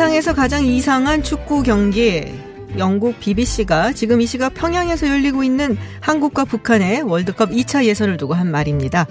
[0.00, 2.24] 세상에서 가장 이상한 축구 경기.
[2.78, 8.50] 영국 BBC가 지금 이 시각 평양에서 열리고 있는 한국과 북한의 월드컵 2차 예선을 두고 한
[8.50, 9.06] 말입니다.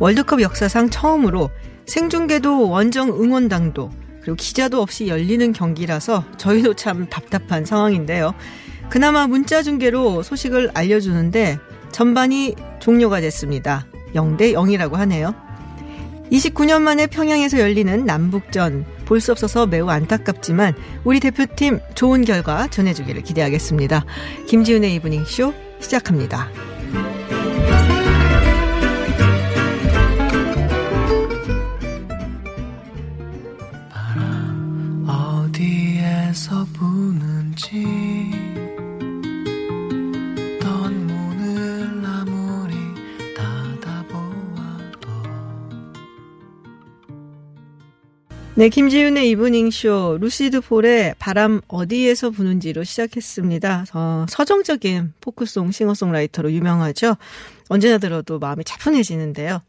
[0.00, 1.48] 월드컵 역사상 처음으로
[1.86, 8.34] 생중계도 원정 응원당도 그리고 기자도 없이 열리는 경기라서 저희도 참 답답한 상황인데요.
[8.90, 11.56] 그나마 문자 중계로 소식을 알려주는데
[11.90, 13.86] 전반이 종료가 됐습니다.
[14.14, 15.47] 0대 0이라고 하네요.
[16.30, 20.74] 29년 만에 평양에서 열리는 남북전 볼 수 없어서 매우 안타깝지만
[21.04, 24.04] 우리 대표팀 좋은 결과 전해주기를 기대하겠습니다.
[24.46, 26.67] 김지윤의 이브닝 쇼 시작합니다.
[48.58, 53.84] 네, 김지윤의 이브닝 쇼 루시드 폴의 바람 어디에서 부는지로 시작했습니다.
[53.94, 57.16] 어, 서정적인 포크송 싱어송라이터로 유명하죠.
[57.68, 59.62] 언제나 들어도 마음이 차분해지는데요.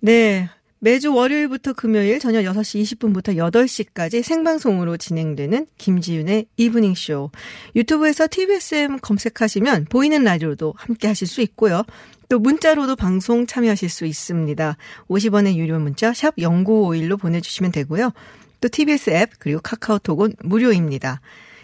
[0.00, 0.50] 네.
[0.78, 7.30] 매주 월요일부터 금요일 저녁 6시 20분부터 8시까지 생방송으로 진행되는 김지윤의 이브닝 쇼.
[7.76, 11.82] 유튜브에서 TBS FM 검색하시면 보이는 라디오도 함께 하실 수 있고요.
[12.28, 14.76] 또 문자로도 방송 참여하실 수 있습니다.
[15.08, 18.12] 50원의 유료 문자 샵 0951로 보내주시면 되고요.
[18.60, 21.20] 또 TBS 앱 그리고 카카오톡은 무료입니다.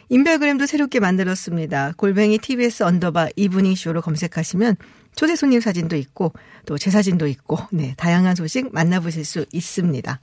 [0.09, 1.93] 인별그램도 새롭게 만들었습니다.
[1.97, 4.77] 골뱅이 TBS 언더바 이브닝 쇼로 검색하시면
[5.17, 6.33] 초대 손님 사진도 있고
[6.67, 10.21] 또 제 사진도 있고 네 다양한 소식 만나보실 수 있습니다.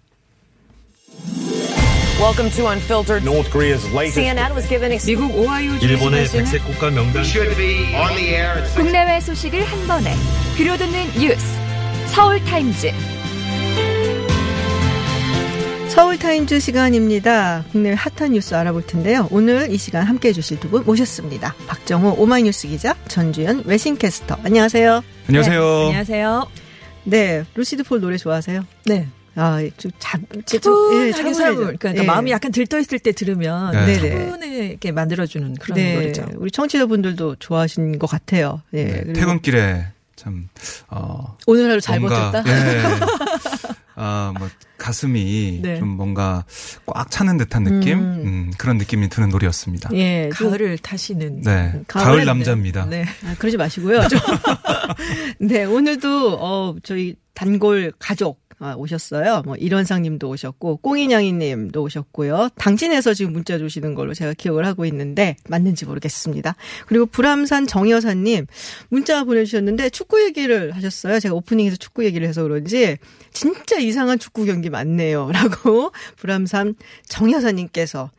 [2.21, 3.23] Welcome to Unfiltered.
[3.25, 8.15] North Korea's latest CNN was given 미국 오하이오 일본의 백색 국가 명단 should be on
[8.15, 10.13] the air 국내외 소식을 한 번에
[10.55, 11.43] 들려듣는 뉴스
[12.13, 12.91] 서울 타임즈
[15.89, 17.65] 서울 타임즈 시간입니다.
[17.71, 19.27] 국내 핫한 뉴스 알아볼 텐데요.
[19.31, 21.53] 오늘 이 시간 함께 해주실 두 분 모셨습니다.
[21.67, 24.37] 박정호 오마이뉴스 기자, 전주현 외신 캐스터.
[24.43, 25.03] 안녕하세요.
[25.27, 25.63] 안녕하세요.
[25.87, 26.47] 안녕하세요.
[27.03, 28.63] 네, 루시드 폴 노래 좋아하세요?
[28.85, 29.07] 네.
[29.35, 31.33] 아, 좀 자, 차분하게 차분해져.
[31.39, 32.05] 삶을, 그러니까 예.
[32.05, 33.95] 마음이 약간 들떠 있을 때 들으면 네.
[33.97, 36.25] 차분하게 만들어주는 그런 네, 노래죠.
[36.35, 38.61] 우리 청취자분들도 좋아하신 것 같아요.
[38.73, 38.83] 예.
[38.85, 40.49] 네, 퇴근길에 참
[40.89, 42.49] 어, 오늘 하루 잘 뭔가, 버텼다.
[42.49, 42.81] 예.
[43.95, 45.77] 아, 뭐 가슴이 네.
[45.77, 46.43] 좀 뭔가
[46.87, 48.21] 꽉 차는 듯한 느낌, 음.
[48.25, 49.89] 음, 그런 느낌이 드는 노래였습니다.
[49.93, 51.41] 예, 좀- 가을을 타시는.
[51.41, 52.85] 네, 가을 남자입니다.
[52.85, 53.05] 네.
[53.25, 54.01] 아, 그러지 마시고요.
[54.09, 54.19] 좀.
[55.39, 58.40] 네, 오늘도, 어, 저희 단골 가족, 아,
[58.77, 59.41] 오셨어요.
[59.45, 62.49] 뭐, 이런상 님도 오셨고, 꽁이냥이 님도 오셨고요.
[62.55, 66.55] 당진에서 지금 문자 주시는 걸로 제가 기억을 하고 있는데, 맞는지 모르겠습니다.
[66.85, 68.45] 그리고 불암산 정여사님,
[68.89, 71.19] 문자 보내주셨는데, 축구 얘기를 하셨어요.
[71.19, 72.97] 제가 오프닝에서 축구 얘기를 해서 그런지,
[73.33, 75.31] 진짜 이상한 축구 경기 많네요.
[75.33, 76.75] 라고, 불암산
[77.07, 78.11] 정여사님께서,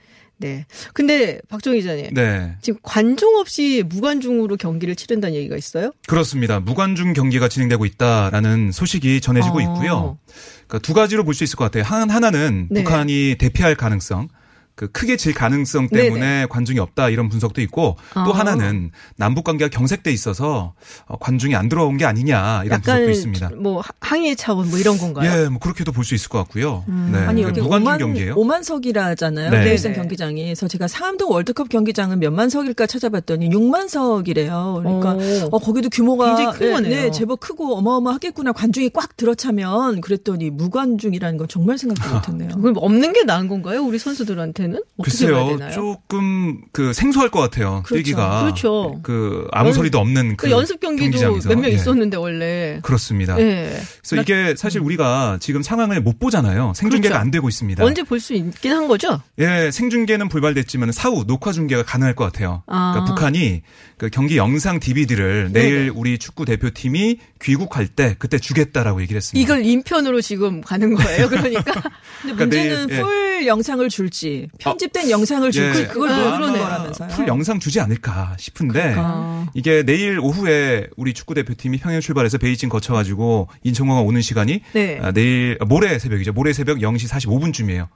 [0.43, 0.67] 네.
[0.93, 2.13] 근데, 박정 기자님.
[2.13, 5.93] 네, 지금 관중 없이 무관중으로 경기를 치른다는 얘기가 있어요?
[6.07, 6.61] 그렇습니다.
[6.61, 9.61] 무관중 경기가 진행되고 있다라는 소식이 전해지고 어.
[9.63, 10.19] 있고요.
[10.67, 11.85] 그러니까 두 가지로 볼 수 있을 것 같아요.
[11.85, 12.83] 한, 하나는 네.
[12.83, 14.29] 북한이 대피할 가능성,
[14.75, 18.39] 그 크게 질 가능성 때문에 관중이 없다 이런 분석도 있고 또 아.
[18.39, 20.75] 하나는 남북 관계가 경색돼 있어서
[21.07, 23.51] 어, 관중이 안 들어온 게 아니냐 이런 분석도 있습니다.
[23.59, 25.31] 뭐 하- 항의 차원 뭐 이런 건가요?
[25.45, 26.85] 예, 뭐 그렇게도 볼 수 있을 것 같고요.
[27.13, 27.19] 네.
[27.19, 28.35] 아니 여기 무관중 5만, 경기예요.
[28.35, 29.51] 5만석이라잖아요.
[29.51, 29.65] 네.
[29.65, 29.95] 대일선 네네.
[30.03, 30.43] 경기장이.
[30.45, 34.81] 그래서 제가 상암동 월드컵 경기장은 몇만 석일까 찾아봤더니 6만 석이래요.
[34.83, 35.49] 그러니까 오.
[35.53, 36.91] 어, 거기도 규모가 굉장히 큰 거네요.
[36.95, 38.53] 네, 제법 크고 어마어마하겠구나.
[38.53, 42.57] 관중이 꽉 들어차면 그랬더니 무관중이라는 건 정말 생각도 못했네요.
[42.61, 43.83] 그럼 없는 게 나은 건가요?
[43.83, 45.59] 우리 선수들한테 는 어떻게 글쎄요?
[45.73, 47.83] 조금 그 생소할 것 같아요.
[47.85, 47.95] 그렇죠.
[48.03, 49.01] 뛰기가 그렇죠.
[49.03, 51.49] 그 아무 연- 소리도 없는 그 그 연습 경기도 경기장에서.
[51.49, 51.75] 몇명 예.
[51.75, 52.81] 있었는데 원래.
[52.83, 53.39] 그렇습니다.
[53.41, 53.81] 예.
[54.01, 56.73] 그래서 이게 사실 우리가 지금 상황을 못 보잖아요.
[56.77, 57.21] 생중계가 그렇죠.
[57.21, 57.85] 안 되고 있습니다.
[57.85, 59.21] 언제 볼 수 있긴 한 거죠?
[59.39, 62.63] 예, 생중계는 불발됐지만 사후 녹화 중계가 가능할 것 같아요.
[62.67, 62.93] 아.
[62.95, 63.63] 그러니까 북한이
[63.99, 69.43] 그 경기 영상 DVD를 내일 우리 축구 대표팀이 귀국할 때 그때 주겠다라고 얘기를 했습니다.
[69.43, 71.29] 이걸 인편으로 지금 가는 거예요.
[71.29, 71.63] 그러니까
[72.23, 73.03] 근데 그러니까 문제는 내일, 예.
[73.03, 75.87] 풀 영상을 줄지 편집된 영상을 줄지 예.
[75.87, 76.63] 그걸 아, 모르는 그러네요.
[76.63, 77.09] 거라면서요.
[77.09, 79.47] 풀 영상 주지 않을까 싶은데 아.
[79.55, 84.99] 이게 내일 오후에 우리 축구 대표팀이 평양 출발해서 베이징 거쳐가지고 인천공항 오는 시간이 네.
[85.03, 86.33] 아, 내일 아, 모레 새벽이죠.
[86.33, 87.89] 모레 새벽 0시 45분쯤이에요.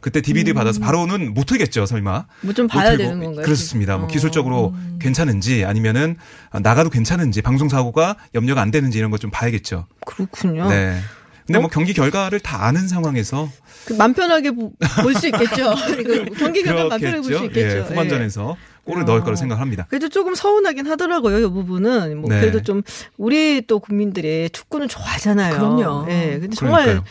[0.00, 2.26] 그때 DVD 받아서 바로는 못 틀겠죠, 설마.
[2.40, 2.96] 뭐좀못 봐야.
[2.96, 3.44] 되는 건가요?
[3.44, 3.96] 그렇습니다.
[3.98, 4.08] 뭐 어.
[4.08, 6.16] 기술적으로 괜찮은지 아니면은
[6.60, 9.86] 나가도 괜찮은지 방송 사고가 염려가 안 되는지 이런 거좀 봐야겠죠.
[10.04, 10.68] 그렇군요.
[10.68, 10.98] 네.
[11.46, 11.62] 근데 어?
[11.62, 13.48] 뭐 경기 결과를 다 아는 상황에서
[13.86, 14.70] 그맘 편하게 볼
[15.14, 15.74] 수 있겠죠.
[16.04, 17.44] 그 경기 결과 맘 편하게 볼 수.
[17.46, 17.76] 있겠죠.
[17.78, 19.04] 예, 후반전에서 골을 어.
[19.04, 19.86] 넣을 거라 생각합니다.
[19.88, 21.38] 그래도 조금 서운하긴 하더라고요.
[21.38, 22.40] 이 부분은 뭐 네.
[22.40, 22.82] 그래도 좀
[23.16, 25.54] 우리 또 국민들이 축구는 좋아하잖아요.
[25.56, 26.06] 그럼요.
[26.10, 27.04] 예, 근데 정말 그러니까요.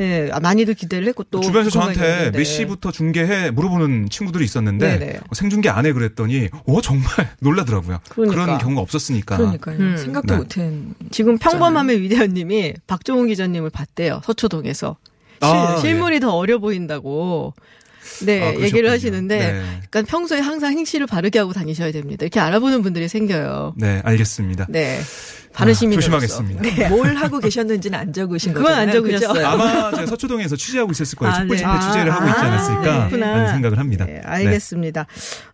[0.00, 2.30] 예, 아, 많이들 기대를 했고 또 주변에서 저한테.
[2.30, 5.16] 몇 시부터 중계해 물어보는 친구들이 있었는데 네네.
[5.18, 7.08] 어, 생중계 안 해 그랬더니 어 정말
[7.40, 7.98] 놀라더라고요.
[8.08, 8.34] 그러니까.
[8.44, 9.36] 그런 경우가 없었으니까.
[9.36, 9.76] 그러니까요.
[9.78, 9.96] 음.
[9.96, 10.38] 생각도 네.
[10.38, 10.94] 못한.
[11.10, 14.20] 지금 평범함의 위대한님이 박종훈 기자님을 봤대요.
[14.24, 14.96] 서초동에서
[15.40, 17.54] 실, 아, 실물이 더 어려 보인다고.
[18.24, 18.60] 네, 아.
[18.60, 19.62] 얘기를 하시는데 네.
[19.84, 22.24] 약간 평소에 항상 행실을 바르게 하고 다니셔야 됩니다.
[22.24, 23.74] 이렇게 알아보는 분들이 생겨요.
[23.76, 24.66] 네, 알겠습니다.
[24.68, 25.00] 네.
[25.52, 26.20] 바른 아, 시민으로서.
[26.20, 26.62] 조심하겠습니다.
[26.62, 26.88] 네.
[26.88, 29.18] 뭘 하고 계셨는지는 안 적으신 그건 안 거잖아요.
[29.18, 29.46] 적으셨어요.
[29.46, 31.34] 아마 제가 서초동에서 취재하고 있었을 거예요.
[31.34, 31.62] 아, 촛불 네.
[31.62, 33.26] 집회 취재를 하고 있지 아, 않았을까 그렇구나.
[33.32, 34.04] 라는 생각을 합니다.
[34.04, 35.06] 네, 알겠습니다.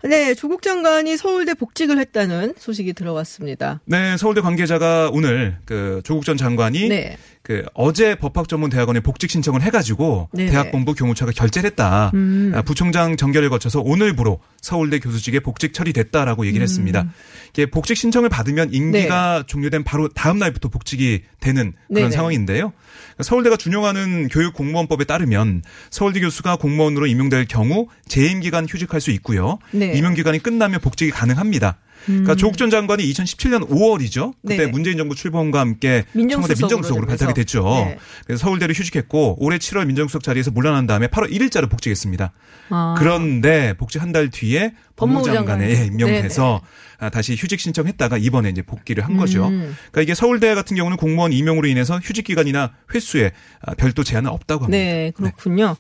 [0.03, 0.35] 네.
[0.35, 3.81] 조국 장관이 서울대 복직을 했다는 소식이 들어왔습니다.
[3.87, 7.17] 네, 서울대 관계자가 오늘 그 조국 전 장관이 네.
[7.45, 10.51] 그 어제 법학전문대학원에 복직 신청을 해가지고 네네.
[10.51, 12.11] 대학본부 교무처가 결재를 했다.
[12.15, 12.53] 음.
[12.55, 17.07] 아, 부총장 정결을 거쳐서 오늘부로 서울대 교수직에 복직 처리됐다라고 얘기를 했습니다.
[17.51, 22.11] 이게 복직 신청을 받으면 임기가 종료된 바로 다음 날부터 복직이 되는 그런 네네.
[22.13, 22.73] 상황인데요.
[23.21, 29.59] 서울대가 준용하는 교육공무원법에 따르면 서울대 교수가 공무원으로 임용될 경우 재임 기간 휴직할 수 있고요.
[29.71, 29.93] 네.
[29.93, 31.77] 임용 기간이 끝나면 복직이 가능합니다.
[32.07, 34.35] 그러니까 조국 전 장관이 2017년 5월이죠.
[34.43, 34.59] 그때 음.
[34.59, 34.67] 네네.
[34.73, 37.35] 문재인 정부 출범과 함께 청와대 민정수석으로 발탁이.
[37.35, 37.63] 됐죠.
[37.65, 37.99] 네.
[38.27, 42.33] 그래서 서울대를 휴직했고 올해 7월 민정수석 자리에서 물러난 다음에 8월 1일자로 복직했습니다.
[42.71, 42.95] 아.
[42.99, 45.87] 그런데 복직 한 달 뒤에 법무부 법무장관에 장관.
[45.93, 46.61] 임명돼서
[46.99, 49.49] 아, 다시 휴직 신청했다가 이번에 이제 복귀를 한 거죠.
[49.49, 49.75] 음.
[49.91, 54.65] 그러니까 이게 서울대 같은 경우는 공무원 임용으로 인해서 휴직 기간이나 횟수에 아, 별도 제한은 없다고
[54.67, 54.77] 합니다.
[54.79, 55.77] 네, 그렇군요.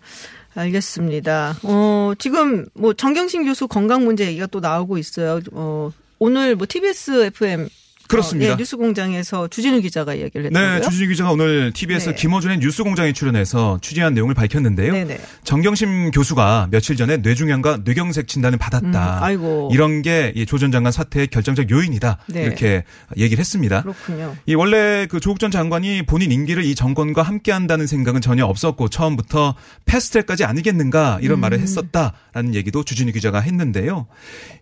[0.56, 1.58] 알겠습니다.
[1.62, 5.40] 어, 지금 뭐 정경심 교수 건강 문제 얘기가 또 나오고 있어요.
[5.52, 5.90] 어,
[6.26, 7.68] 오늘 뭐 TBS FM
[8.14, 8.50] 그렇습니다.
[8.50, 10.74] 어, 예, 뉴스 공장에서 주진우 기자가 이야기를 했다고요.
[10.74, 12.14] 네, 주진우 기자가 오늘 TBS 네.
[12.14, 14.92] 김어준의 뉴스공장에 출연해서 취재한 내용을 밝혔는데요.
[14.92, 15.20] 네네.
[15.44, 19.18] 정경심 교수가 며칠 전에 뇌중양과 뇌경색 진단을 받았다.
[19.18, 19.70] 음, 아이고.
[19.72, 22.18] 이런 게 조전 장관 사태의 결정적 요인이다.
[22.28, 22.42] 네.
[22.44, 22.84] 이렇게
[23.16, 23.82] 얘기를 했습니다.
[23.82, 24.36] 그렇군요.
[24.46, 29.54] 이 원래 그 조국 전 장관이 본인 임기를 이 정권과 함께한다는 생각은 전혀 없었고 처음부터
[29.84, 31.40] 패스트트랙까지 아니겠는가 이런 음.
[31.40, 34.06] 말을 했었다라는 얘기도 주진우 기자가 했는데요.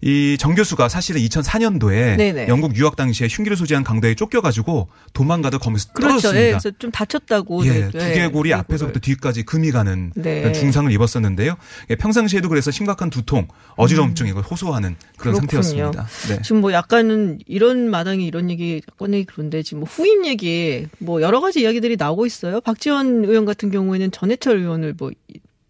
[0.02, 2.48] 이 정 교수가 사실은 2004년도에 네네.
[2.48, 6.08] 영국 유학 당시에 흉 기를 소지한 강도에 쫓겨가지고 도망가다 검에서 그렇죠.
[6.14, 6.58] 예, 떨어졌습니다.
[6.58, 7.66] 그래서 좀 다쳤다고.
[7.66, 10.52] 예, 네, 두개골이 네, 앞에서부터 뒤까지 금이 가는 네.
[10.52, 11.56] 중상을 입었었는데요.
[11.90, 15.46] 예, 평상시에도 그래서 심각한 두통, 어지럼증 이걸 호소하는 그런 음.
[15.46, 15.62] 그렇군요.
[15.62, 16.06] 상태였습니다.
[16.28, 16.42] 네.
[16.42, 21.40] 지금 뭐 약간은 이런 마당에 이런 얘기 꺼내기 그런데 지금 뭐 후임 얘기 뭐 여러
[21.40, 22.60] 가지 이야기들이 나오고 있어요.
[22.60, 25.10] 박지원 의원 같은 경우에는 전해철 의원을 뭐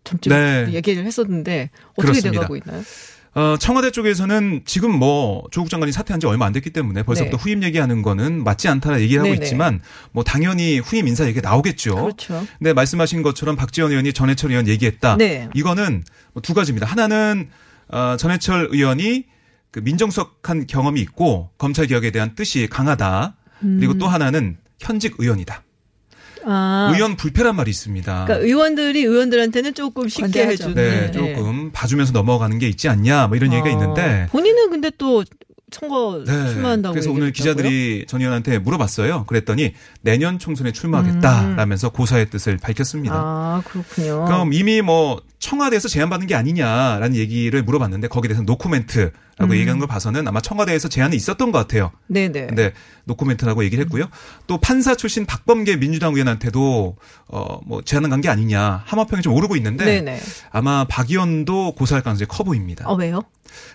[0.05, 0.73] 점점 네.
[0.73, 2.31] 얘기를 했었는데 어떻게 그렇습니다.
[2.33, 2.83] 돼가고 있나요?
[3.35, 7.43] 어, 청와대 쪽에서는 지금 뭐 조국 장관이 사퇴한 지 얼마 안 됐기 때문에 벌써부터 네.
[7.43, 9.43] 후임 얘기하는 거는 맞지 않다라 얘기를 하고 네네.
[9.45, 9.81] 있지만
[10.13, 11.95] 뭐 당연히 후임 인사 얘기가 나오겠죠.
[11.95, 12.47] 그렇죠.
[12.59, 15.17] 근데 말씀하신 것처럼 박지원 의원이 전해철 의원 얘기했다.
[15.17, 15.49] 네.
[15.55, 16.87] 이거는 뭐 두 가지입니다.
[16.87, 17.49] 하나는
[17.89, 19.25] 어, 전해철 의원이
[19.71, 23.37] 그 민정수석한 경험이 있고 검찰 개혁에 대한 뜻이 강하다.
[23.61, 25.63] 그리고 또 하나는 현직 의원이다.
[26.45, 26.49] 음.
[26.51, 28.25] 아, 의원 불패란 말이 있습니다.
[28.25, 30.53] 그러니까 의원들이 의원들한테는 조금 쉽게 관대하죠.
[30.53, 30.75] 해주는.
[30.75, 34.27] 네, 조금 봐주면서 넘어가는 게 있지 않냐, 뭐 이런 얘기가 아, 있는데.
[34.31, 35.25] 본인은 근데 또
[35.73, 36.49] 선거 네.
[36.49, 37.33] 출마한다고 그래서 오늘?
[37.33, 39.25] 기자들이 전 의원한테 물어봤어요.
[39.25, 40.73] 그랬더니 내년 총선에 음.
[40.73, 43.15] 출마하겠다라면서 고사의 뜻을 밝혔습니다.
[43.15, 44.25] 아 그렇군요.
[44.25, 49.55] 그럼 이미 뭐 청와대에서 제안받는 게 아니냐라는 얘기를 물어봤는데 거기에 대해서 노코멘트라고 음.
[49.55, 51.91] 얘기한 걸 봐서는 아마 청와대에서 제안이 있었던 것 같아요.
[52.07, 52.47] 네네.
[52.47, 52.73] 근데
[53.05, 54.05] 노코멘트라고 얘기를 했고요.
[54.47, 60.21] 또 판사 출신 박범계 민주당 의원한테도 어뭐 제안은 간게 아니냐 하마평이 좀 오르고 있는데 네네.
[60.51, 62.85] 아마 박 의원도 고사할 가능성이 커 보입니다.
[62.87, 63.23] 어 왜요?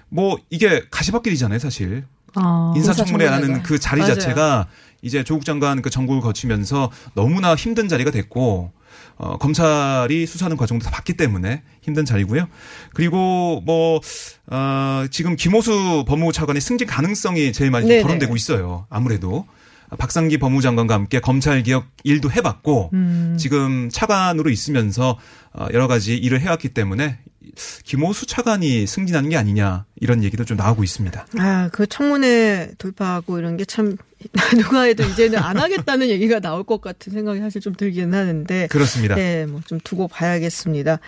[0.09, 2.05] 뭐 이게 가시밭길이잖아요, 사실.
[2.35, 3.63] 아, 인사청문회라는.
[3.63, 4.15] 그 자리 맞아요.
[4.15, 4.67] 자체가
[5.01, 8.71] 이제 조국 장관 그 정국을 거치면서 너무나 힘든 자리가 됐고
[9.17, 12.47] 어, 검찰이 수사하는 과정도 다 봤기 때문에 힘든 자리고요.
[12.93, 13.99] 그리고 뭐
[14.47, 18.03] 어, 지금 김호수 법무부 차관의 승진 가능성이 제일 많이 네네.
[18.03, 18.85] 거론되고 있어요.
[18.89, 19.47] 아무래도
[19.97, 23.37] 박상기 법무부 장관과 함께 검찰 개혁 일도 해봤고 음.
[23.39, 25.17] 지금 차관으로 있으면서
[25.53, 27.19] 어, 여러 가지 일을 해왔기 때문에
[27.83, 31.27] 김호수 차관이 승진하는 게 아니냐 이런 얘기도 좀 나오고 있습니다.
[31.39, 33.97] 아, 그 청문회 돌파하고 이런 게 참
[34.57, 38.67] 누가 해도 이제는 안 하겠다는 얘기가 나올 것 같은 생각이 사실 좀 들기는 하는데.
[38.67, 39.15] 그렇습니다.
[39.15, 40.99] 네, 뭐 좀 두고 봐야겠습니다.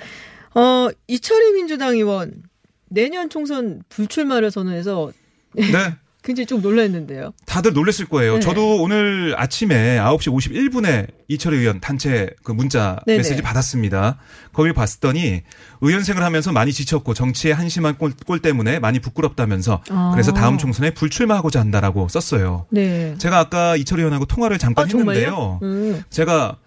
[0.55, 2.43] 어, 이철희 민주당 의원
[2.89, 5.11] 내년 총선 불출마를 선언해서
[5.53, 5.63] 네.
[6.21, 7.33] 굉장히 좀 놀랐는데요.
[7.45, 8.35] 다들 놀랐을 거예요.
[8.35, 8.39] 네.
[8.41, 13.19] 저도 오늘 아침에 9시 51분에 이철희 의원 단체 그 문자 네네.
[13.19, 14.17] 메시지 받았습니다.
[14.51, 15.43] 거길 봤더니
[15.81, 20.11] 의원생을 하면서 많이 지쳤고 정치에 한심한 꼴, 꼴 때문에 많이 부끄럽다면서 아.
[20.13, 22.65] 그래서 다음 총선에 불출마하고자 한다라고 썼어요.
[22.69, 23.15] 네.
[23.17, 24.87] 제가 아까 이철희 의원하고 통화를 잠깐 아?
[24.87, 25.59] 했는데요.
[25.63, 26.03] 음.
[26.09, 26.57] 제가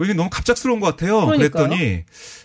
[0.00, 1.26] 의원님 너무 갑작스러운 것 같아요.
[1.26, 1.68] 그러니까요.
[1.68, 2.04] 그랬더니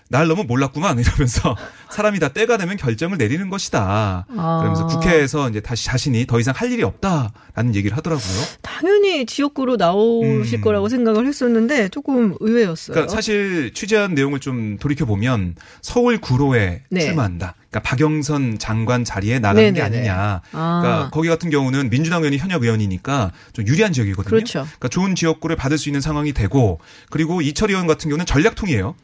[0.10, 1.56] 날 너무 몰랐구만 이러면서
[1.90, 4.26] 사람이 다 때가 되면 결정을 내리는 것이다.
[4.30, 4.58] 아.
[4.60, 8.44] 그러면서 국회에서 이제 다시 자신이 더 이상 할 일이 없다라는 얘기를 하더라고요.
[8.62, 10.62] 당연히 지역구로 나오실 음.
[10.62, 12.94] 거라고 생각을 했었는데 조금 의외였어요.
[12.94, 17.00] 그러니까 사실 취재한 내용을 좀 돌이켜 보면 서울 구로에 네.
[17.02, 17.56] 출마한다.
[17.76, 19.82] 그러니까 박영선 장관 자리에 게 네네네.
[19.82, 20.42] 아니냐.
[20.54, 20.80] 아.
[20.82, 24.30] 그러니까 거기 같은 경우는 민주당 의원이 현역 의원이니까 좀 유리한 지역이거든요.
[24.30, 24.60] 그렇죠.
[24.62, 26.80] 그러니까 좋은 지역구를 받을 수 있는 상황이 되고
[27.10, 28.96] 그리고 이철희 의원 같은 경우는 전략통이에요.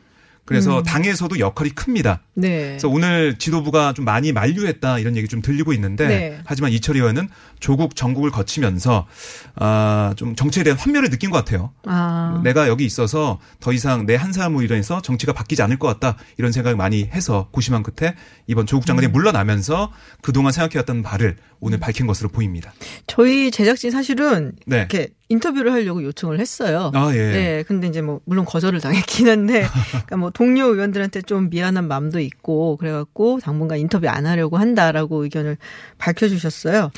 [0.45, 0.83] 그래서 음.
[0.83, 2.21] 당에서도 역할이 큽니다.
[2.33, 2.69] 네.
[2.69, 6.39] 그래서 오늘 지도부가 좀 많이 만류했다 이런 얘기 좀 들리고 있는데 네.
[6.45, 7.29] 하지만 이철희 의원은
[7.59, 9.07] 조국 전국을 거치면서
[9.55, 11.71] 아, 좀 정치에 대한 환멸을 느낀 것 같아요.
[11.85, 12.41] 아.
[12.43, 16.51] 내가 여기 있어서 더 이상 내 한 사람으로 인해서 정치가 바뀌지 않을 것 같다 이런
[16.51, 19.11] 생각을 많이 해서 고심한 끝에 이번 조국 장관이 음.
[19.11, 22.73] 물러나면서 그동안 생각해왔던 바를 오늘 밝힌 것으로 보입니다.
[23.07, 24.77] 저희 제작진 사실은 네.
[24.77, 26.91] 이렇게 인터뷰를 하려고 요청을 했어요.
[26.93, 27.17] 아, 예.
[27.17, 32.19] 네, 근데 이제 뭐 물론 거절을 당했긴 한데, 그러니까 뭐 동료 의원들한테 좀 미안한 마음도
[32.19, 35.57] 있고 그래 갖고 당분간 인터뷰 안 하려고 한다라고 의견을
[35.97, 36.91] 밝혀 주셨어요.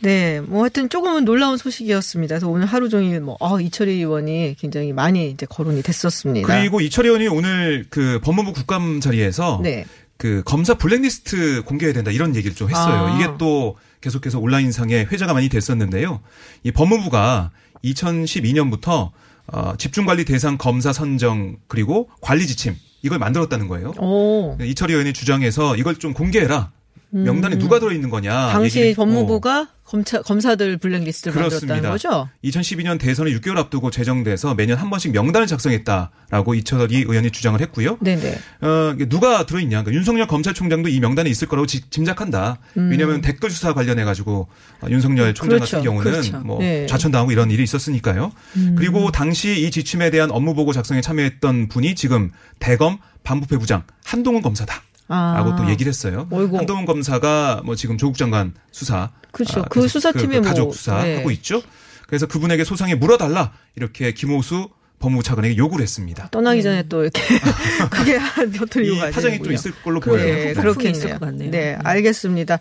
[0.00, 2.34] 네, 뭐 하여튼 조금은 놀라운 소식이었습니다.
[2.34, 6.46] 그래서 오늘 하루 종일 뭐 아, 이철희 의원이 굉장히 많이 이제 거론이 됐었습니다.
[6.46, 9.84] 그리고 이철희 의원이 오늘 그 법무부 국감 자리에서 네,
[10.16, 13.06] 그 검사 블랙리스트 공개해야 된다 이런 얘기를 좀 했어요.
[13.06, 13.16] 아.
[13.16, 16.20] 이게 또 계속해서 온라인상에 회자가 많이 됐었는데요.
[16.62, 17.50] 이 법무부가
[17.84, 19.10] 2012년부터
[19.46, 23.92] 어, 집중관리 대상 검사 선정 그리고 관리 지침 이걸 만들었다는 거예요.
[23.98, 24.56] 오.
[24.60, 26.70] 이철희 의원이 주장해서 이걸 좀 공개해라.
[27.10, 28.48] 명단에 누가 들어있는 거냐.
[28.48, 28.52] 음.
[28.52, 28.94] 당시 얘기를.
[28.96, 31.74] 법무부가 검사, 검사들 블랙리스트를 그렇습니다.
[31.76, 32.28] 만들었다는 거죠?
[32.44, 37.96] 2012년 대선을 6개월 앞두고 제정돼서 매년 한 번씩 명단을 작성했다라고 이철희 의원이 주장을 했고요.
[38.02, 38.38] 네네.
[38.60, 39.82] 어, 이게 누가 들어있냐.
[39.82, 42.58] 그러니까 윤석열 검찰총장도 이 명단에 있을 거라고 지- 짐작한다.
[42.74, 44.48] 왜냐하면 댓글 수사 관련해가지고
[44.82, 45.58] 어, 윤석열 총장 음.
[45.60, 45.76] 그렇죠.
[45.78, 46.38] 같은 경우는 그렇죠.
[46.40, 46.82] 뭐 네.
[46.82, 46.86] 음.
[46.86, 48.32] 좌천당하고 이런 일이 있었으니까요.
[48.76, 54.82] 그리고 당시 이 지침에 대한 업무보고 작성에 참여했던 분이 지금 대검 반부패 부장 한동훈 검사다.
[55.08, 55.34] 아.
[55.36, 56.28] 라고 또 얘기를 했어요.
[56.30, 56.58] 어이구.
[56.58, 59.10] 한동훈 검사가 뭐 지금 조국 장관 수사.
[59.32, 59.60] 그렇죠.
[59.60, 61.34] 아, 그 수사팀에 그 가족 뭐, 수사하고 네.
[61.34, 61.62] 있죠.
[62.06, 63.52] 그래서 그분에게 소상에 물어달라.
[63.76, 66.28] 이렇게 김호수 법무부 차관에게 요구를 했습니다.
[66.30, 67.22] 떠나기 전에 또 이렇게
[67.90, 69.54] 그게 한 어떤 이 이유가 파장이 좀 되는군요.
[69.54, 70.00] 있을 걸로.
[70.00, 70.24] 보여요.
[70.24, 70.90] 네, 그렇겠네요.
[70.90, 71.50] 있을 것 같네요.
[71.50, 71.80] 네, 음.
[71.86, 72.58] 알겠습니다.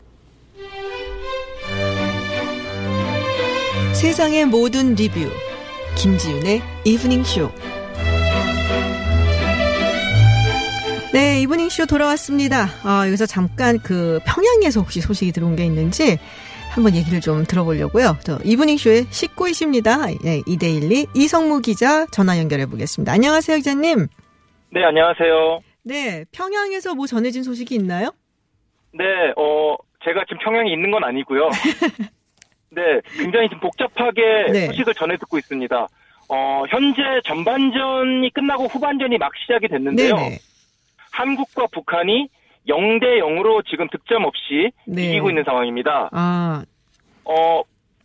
[3.93, 5.27] 세상의 모든 리뷰
[5.95, 7.51] 김지윤의 이브닝 쇼.
[11.13, 12.67] 네, 이브닝 쇼 돌아왔습니다.
[12.83, 16.17] 아, 여기서 잠깐 그 평양에서 혹시 소식이 들어온 게 있는지
[16.69, 18.17] 한번 얘기를 좀 들어보려고요.
[18.23, 20.07] 저 이브닝 쇼의 식구이십니다.
[20.23, 23.11] 네, 이데일리 이성무 기자 전화 연결해 보겠습니다.
[23.13, 24.07] 안녕하세요, 기자님.
[24.71, 25.61] 네, 안녕하세요.
[25.83, 28.11] 네, 평양에서 뭐 전해진 소식이 있나요?
[28.93, 29.05] 네,
[29.37, 31.49] 어, 제가 지금 평양에 있는 건 아니고요.
[32.69, 32.81] 네,
[33.17, 34.65] 굉장히 지금 복잡하게 네.
[34.67, 35.87] 소식을 전해 듣고 있습니다.
[36.29, 40.15] 어, 현재 전반전이 끝나고 후반전이 막 시작이 됐는데요.
[40.15, 40.39] 네네.
[41.17, 42.27] 한국과 북한이
[42.67, 45.03] 0대 0으로 지금 득점 없이 네.
[45.11, 46.09] 이기고 있는 상황입니다.
[46.11, 46.63] 아,
[47.25, 47.61] 어,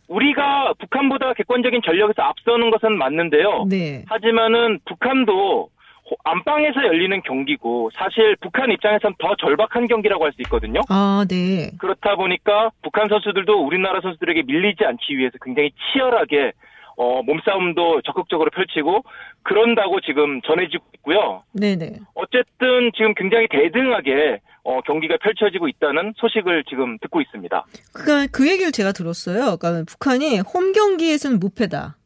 [0.07, 3.65] 우리가 북한보다 객관적인 전력에서 앞서는 것은 맞는데요.
[3.69, 4.03] 네.
[4.07, 5.69] 하지만은 북한도
[6.09, 10.81] 호- 안방에서 열리는 경기고 사실 북한 입장에선 더 절박한 경기라고 할 수 있거든요.
[10.89, 11.71] 아, 네.
[11.79, 16.51] 그렇다 보니까 북한 선수들도 우리나라 선수들에게 밀리지 않기 위해서 굉장히 치열하게
[16.95, 19.03] 어, 몸싸움도 적극적으로 펼치고
[19.43, 21.43] 그런다고 지금 전해지고 있고요.
[21.53, 21.99] 네네.
[22.15, 27.65] 어쨌든 지금 굉장히 대등하게 어, 경기가 펼쳐지고 있다는 소식을 지금 듣고 있습니다.
[27.93, 29.57] 그니까 그 얘기를 제가 들었어요.
[29.57, 31.97] 그러니까 북한이 홈 경기에서는 무패다.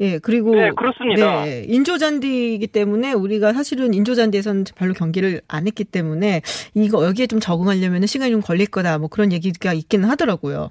[0.00, 0.54] 예, 그리고.
[0.54, 1.44] 네, 그렇습니다.
[1.44, 6.40] 네, 인조잔디이기 때문에 우리가 사실은 인조잔디에서는 별로 경기를 안 했기 때문에
[6.74, 8.98] 이거 여기에 좀 적응하려면 시간이 좀 걸릴 거다.
[8.98, 10.70] 뭐 그런 얘기가 있기는 하더라고요.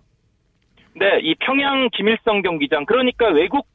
[0.99, 3.65] 네, 이 평양 김일성 경기장 그러니까 외국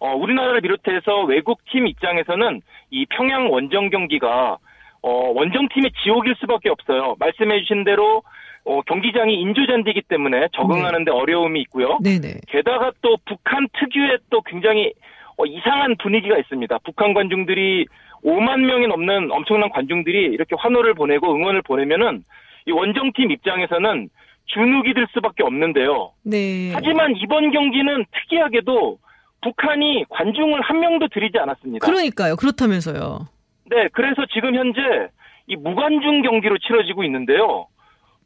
[0.00, 4.58] 어, 우리나라를 비롯해서 외국 팀 입장에서는 이 평양 원정 경기가
[5.02, 7.16] 어, 원정 팀의 지옥일 수밖에 없어요.
[7.18, 8.22] 말씀해주신 대로
[8.64, 11.98] 어, 경기장이 인조잔디이기 때문에 적응하는데 어려움이 있고요.
[12.02, 12.42] 네네.
[12.48, 14.92] 게다가 또 북한 특유의 또 굉장히
[15.36, 16.78] 어, 이상한 분위기가 있습니다.
[16.84, 17.86] 북한 관중들이
[18.24, 22.22] 5만 명이 넘는 엄청난 관중들이 이렇게 환호를 보내고 응원을 보내면은
[22.66, 24.10] 이 원정팀 입장에서는
[24.48, 26.12] 주눅이 들 수밖에 없는데요.
[26.24, 26.72] 네.
[26.74, 28.98] 하지만 이번 경기는 특이하게도
[29.42, 31.86] 북한이 관중을 한 명도 들이지 않았습니다.
[31.86, 32.36] 그러니까요.
[32.36, 33.28] 그렇다면서요.
[33.70, 34.80] 네, 그래서 지금 현재
[35.46, 37.66] 이 무관중 경기로 치러지고 있는데요.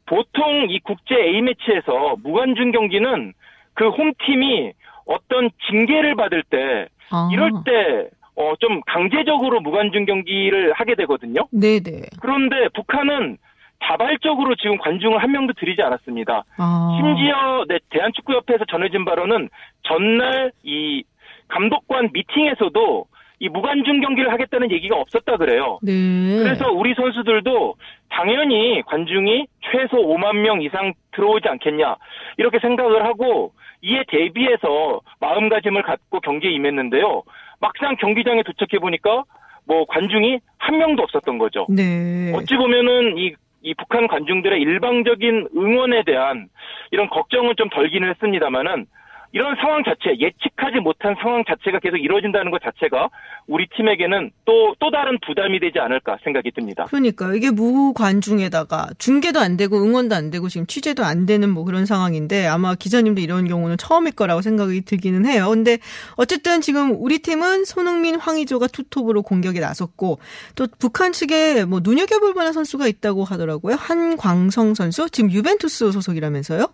[0.05, 3.33] 보통 이 국제 A매치에서 무관중 경기는
[3.73, 4.73] 그 홈팀이
[5.05, 7.29] 어떤 징계를 받을 때 아.
[7.31, 11.47] 이럴 때 어, 좀 강제적으로 무관중 경기를 하게 되거든요.
[11.51, 12.01] 네네.
[12.19, 13.37] 그런데 북한은
[13.85, 16.43] 자발적으로 지금 관중을 한 명도 들이지 않았습니다.
[16.57, 16.97] 아.
[16.99, 19.49] 심지어 네, 대한축구협회에서 전해진 바로는
[19.83, 21.03] 전날 이
[21.49, 23.05] 감독관 미팅에서도
[23.39, 25.79] 이 무관중 경기를 하겠다는 얘기가 없었다 그래요.
[25.81, 25.91] 네.
[26.37, 27.75] 그래서 우리 선수들도
[28.09, 31.97] 당연히 관중이 최소 5만 명 이상 들어오지 않겠냐
[32.37, 37.23] 이렇게 생각을 하고 이에 대비해서 마음가짐을 갖고 경기에 임했는데요.
[37.59, 39.23] 막상 경기장에 도착해 보니까
[39.65, 41.65] 뭐 관중이 한 명도 없었던 거죠.
[41.69, 42.31] 네.
[42.33, 46.49] 어찌 보면은 이, 이 북한 관중들의 일방적인 응원에 대한
[46.91, 48.85] 이런 걱정은 좀 덜기는 했습니다만은
[49.33, 53.09] 이런 상황 자체, 예측하지 못한 상황 자체가 계속 이루어진다는 것 자체가
[53.47, 56.85] 우리 팀에게는 또, 또 다른 부담이 되지 않을까 생각이 듭니다.
[56.85, 61.87] 그러니까 이게 무관중에다가 중계도 안 되고 응원도 안 되고 지금 취재도 안 되는 뭐 그런
[61.87, 65.49] 상황인데 아마 기자님도 이런 경우는 처음일 거라고 생각이 들기는 해요.
[65.49, 65.79] 근데
[66.15, 70.19] 어쨌든 지금 우리 팀은 손흥민, 황의조가 투톱으로 공격에 나섰고
[70.55, 73.75] 또 북한 측에 뭐 눈여겨볼 만한 선수가 있다고 하더라고요.
[73.79, 76.67] 한광성 선수 지금 유벤투스 소속이라면서요?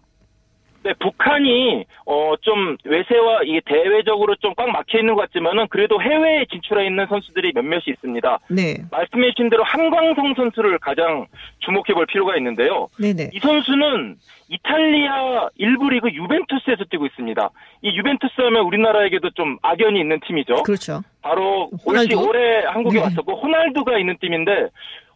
[0.89, 6.45] 네, 북한이 어 좀 외세와 이게 대외적으로 좀 꽉 막혀 있는 것 같지만은 그래도 해외에
[6.45, 8.39] 진출해 있는 선수들이 몇몇이 있습니다.
[8.49, 8.77] 네.
[8.91, 11.27] 말씀해 주신 대로 한광성 선수를 가장
[11.59, 12.87] 주목해 볼 필요가 있는데요.
[12.99, 13.29] 네네.
[13.33, 14.15] 이 선수는
[14.49, 17.49] 이탈리아 일부 리그 유벤투스에서 뛰고 있습니다.
[17.83, 20.63] 이 유벤투스 하면 우리나라에게도 좀 악연이 있는 팀이죠.
[20.63, 21.01] 그렇죠.
[21.21, 22.19] 바로 호날두?
[22.27, 23.03] 올해 한국에 네.
[23.03, 24.69] 왔었고 호날두가 있는 팀인데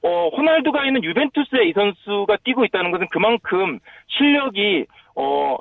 [0.03, 5.57] 어 호날두가 있는 유벤투스에 이 선수가 뛰고 있다는 것은 그만큼 실력이 어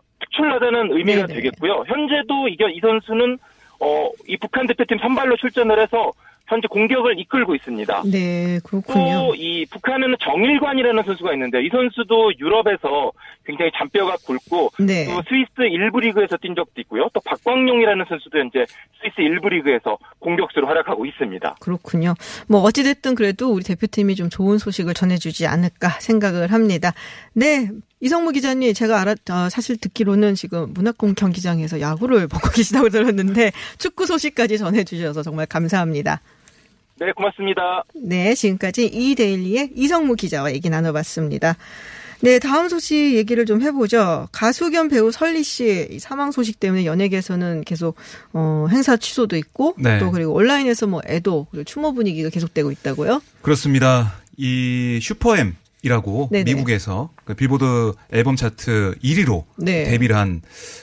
[0.62, 1.34] 특출나다는 의미가 네네.
[1.34, 1.84] 되겠고요.
[1.86, 3.38] 현재도 이게 이 선수는
[3.80, 6.12] 어 이 북한 대표팀 선발로 출전을 해서
[6.46, 8.02] 현재 공격을 이끌고 있습니다.
[8.06, 9.28] 네, 그렇군요.
[9.28, 13.10] 또 이 북한에는 정일관이라는 선수가 있는데 이 선수도 유럽에서
[13.44, 15.06] 굉장히 잔뼈가 굵고 네.
[15.06, 17.08] 또 스위스 일부 리그에서 뛴 적도 있고요.
[17.12, 18.64] 또 박광용이라는 선수도 현재
[19.00, 21.56] 스위스 일부 리그에서 공격수로 활약하고 있습니다.
[21.60, 22.14] 그렇군요.
[22.48, 26.92] 뭐 어찌됐든 그래도 우리 대표팀이 좀 좋은 소식을 전해주지 않을까 생각을 합니다.
[27.34, 27.68] 네.
[28.02, 34.06] 이성무 기자님, 제가 알아, 어, 사실 듣기로는 지금 문학공 경기장에서 야구를 보고 계시다고 들었는데 축구
[34.06, 36.20] 소식까지 전해주셔서 정말 감사합니다.
[36.98, 37.84] 네, 고맙습니다.
[37.94, 41.56] 네, 지금까지 이데일리의 이성무 기자와 얘기 나눠봤습니다.
[42.22, 44.28] 네, 다음 소식 얘기를 좀 해보죠.
[44.32, 47.96] 가수 겸 배우 설리 씨 사망 소식 때문에 연예계에서는 계속
[48.32, 49.98] 어, 행사 취소도 있고 네.
[49.98, 53.22] 또 그리고 온라인에서 뭐 애도 그리고 추모 분위기가 계속되고 있다고요.
[53.42, 54.14] 그렇습니다.
[54.36, 56.44] 이 슈퍼엠 이라고 네네.
[56.44, 59.84] 미국에서 그 빌보드 앨범 차트 1위로 네.
[59.84, 60.42] 데뷔를 한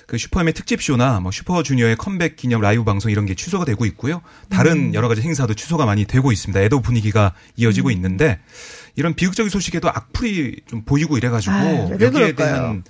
[0.10, 4.24] 그 슈퍼엠의 특집 쇼나 뭐 슈퍼주니어의 컴백 기념 라이브 방송 이런 게 취소가 되고 있고요.
[4.50, 4.94] 다른 음.
[4.96, 6.60] 여러 가지 행사도 취소가 많이 되고 있습니다.
[6.62, 7.52] 애도 분위기가 음.
[7.58, 8.40] 이어지고 있는데
[8.96, 12.34] 이런 비극적인 소식에도 악플이 좀 보이고 이래가지고 아유, 왜 여기에 그럴까요?
[12.36, 12.84] 대한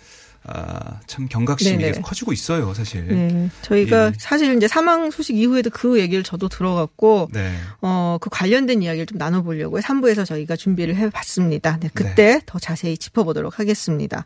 [0.51, 1.87] 아, 참 경각심이 네네.
[1.89, 3.05] 계속 커지고 있어요, 사실.
[3.07, 4.11] 네, 저희가 예.
[4.17, 7.53] 사실 이제 사망 소식 이후에도 그 얘기를 저도 들어갔고 네.
[7.81, 11.77] 어, 그 관련된 이야기를 좀 나눠보려고 3부에서 저희가 준비를 해봤습니다.
[11.79, 14.25] 네, 그때 더 자세히 짚어보도록 하겠습니다.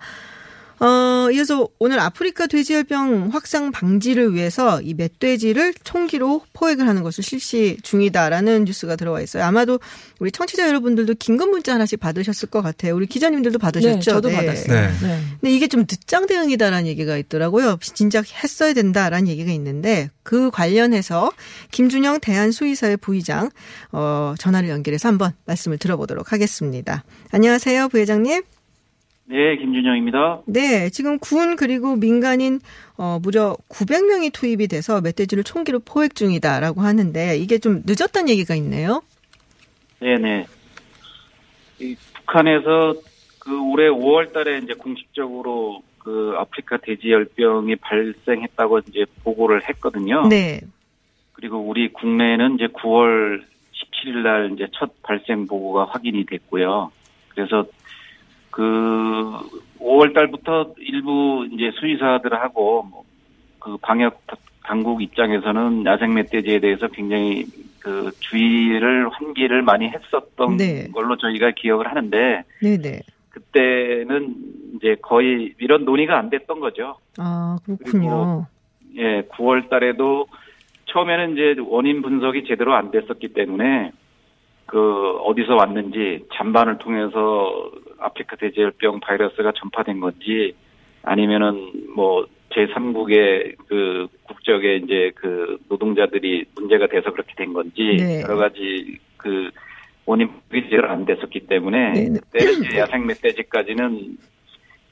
[0.79, 7.77] 어, 이어서 오늘 아프리카 돼지열병 확산 방지를 위해서 이 멧돼지를 총기로 포획을 하는 것을 실시
[7.83, 9.43] 중이다라는 뉴스가 들어와 있어요.
[9.43, 9.79] 아마도
[10.19, 12.95] 우리 청취자 여러분들도 긴급 문자 하나씩 받으셨을 것 같아요.
[12.95, 13.95] 우리 기자님들도 받으셨죠?
[13.95, 14.81] 네, 저도 받았어요.
[14.81, 14.91] 네.
[15.01, 15.19] 네.
[15.39, 17.77] 근데 이게 좀 늦장 대응이다라는 얘기가 있더라고요.
[17.81, 21.31] 진작 했어야 된다라는 얘기가 있는데 그 관련해서
[21.71, 23.49] 김준영 대한수의사회 부의장
[23.91, 27.03] 어, 전화를 연결해서 한번 말씀을 들어보도록 하겠습니다.
[27.31, 28.43] 안녕하세요, 부회장님.
[29.25, 30.41] 네, 김준영입니다.
[30.47, 32.59] 네, 지금 군 그리고 민간인
[32.97, 39.01] 어, 무려 900명이 투입이 돼서 멧돼지를 총기로 포획 중이다라고 하는데 이게 좀 늦었다는 얘기가 있네요.
[39.99, 40.45] 네네.
[41.79, 42.95] 이 북한에서
[43.39, 50.27] 그 올해 5월 달에 이제 공식적으로 그 아프리카 돼지열병이 발생했다고 이제 보고를 했거든요.
[50.27, 50.59] 네.
[51.31, 56.91] 그리고 우리 국내에는 이제 9월 17일 날 이제 첫 발생 보고가 확인이 됐고요.
[57.29, 57.65] 그래서
[58.53, 58.61] 그
[59.79, 63.13] 5월 달부터 일부 이제 수의사들하고 뭐
[63.63, 64.21] 그 방역
[64.65, 67.45] 당국 입장에서는 야생 멧돼지에 대해서 굉장히
[67.79, 70.87] 그 주의를 환기를 많이 했었던 네.
[70.89, 73.01] 걸로 저희가 기억을 하는데 네네.
[73.29, 74.35] 그때는
[74.75, 76.97] 이제 거의 이런 논의가 안 됐던 거죠.
[77.17, 78.45] 아, 그렇군요.
[78.97, 80.27] 예, 9월 달에도
[80.85, 83.91] 처음에는 이제 원인 분석이 제대로 안 됐었기 때문에
[84.65, 87.71] 그 어디서 왔는지 잔반을 통해서
[88.03, 90.55] 아프리카 돼지열병 바이러스가 전파된 건지
[91.03, 98.21] 아니면은 뭐 제3국의 그 국적의 이제 그 노동자들이 문제가 돼서 그렇게 된 건지 네.
[98.21, 99.49] 여러 가지 그
[100.05, 102.19] 원인 분석이 안 됐었기 때문에 네, 네.
[102.19, 104.17] 그때는 이제 야생 멧돼지까지는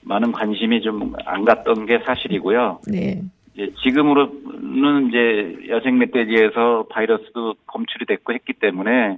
[0.01, 2.81] 많은 관심이 좀 안 갔던 게 사실이고요.
[2.91, 3.21] 네.
[3.53, 9.17] 이제 지금으로는 이제 야생 멧돼지에서 바이러스도 검출이 됐고 했기 때문에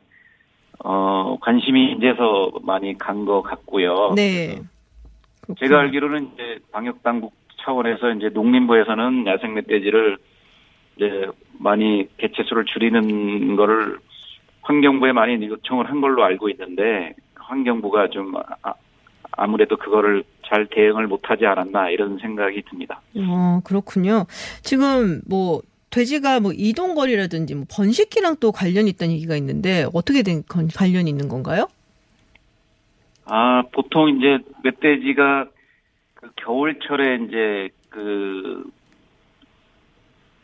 [0.83, 4.13] 어 관심이 이제서 많이 간 것 같고요.
[4.15, 4.59] 네.
[5.59, 10.17] 제가 알기로는 이제 방역 당국 차원에서 이제 농림부에서는 야생 멧돼지를
[10.97, 11.27] 이제
[11.59, 13.97] 많이 개체수를 줄이는 거를
[14.61, 18.73] 환경부에 많이 요청을 한 걸로 알고 있는데 환경부가 좀 아,
[19.31, 23.01] 아무래도 그거를 잘 대응을 못하지 않았나 이런 생각이 듭니다.
[23.17, 24.25] 어, 그렇군요.
[24.61, 25.61] 지금 뭐
[25.97, 31.09] 돼지가 뭐 이동 거리라든지 뭐 번식기랑 또 관련이 있다는 얘기가 있는데 어떻게 된 건- 관련이
[31.09, 31.67] 있는 건가요?
[33.25, 35.47] 아 보통 이제 멧돼지가
[36.15, 38.63] 그 겨울철에 이제 그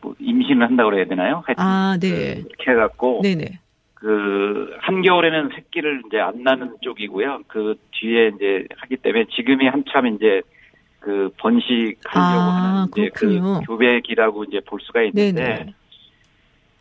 [0.02, 1.42] 뭐 임신을 한다고 그래야 되나요?
[1.46, 2.08] 하여튼 아, 네.
[2.38, 3.58] 이렇게 해 갖고 네네.
[3.92, 7.42] 그 한겨울에는 새끼를 이제 안 낳는 쪽이고요.
[7.48, 10.40] 그 뒤에 이제 하기 때문에 지금이 한참 이제
[11.00, 13.60] 그 번식하려고 아, 하는 이제 그렇군요.
[13.60, 15.74] 그 교배기라고 이제 볼 수가 있는데 네네.